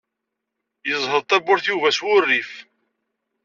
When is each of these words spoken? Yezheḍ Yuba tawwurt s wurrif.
Yezheḍ 0.87 1.13
Yuba 1.17 1.27
tawwurt 1.29 1.65
s 1.97 1.99
wurrif. 2.05 2.51